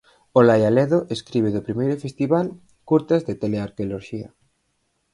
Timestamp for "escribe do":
1.15-1.65